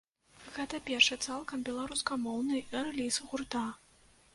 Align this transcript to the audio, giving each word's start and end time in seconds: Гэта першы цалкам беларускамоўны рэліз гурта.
Гэта 0.55 0.79
першы 0.87 1.19
цалкам 1.27 1.57
беларускамоўны 1.69 2.67
рэліз 2.77 3.25
гурта. 3.29 3.69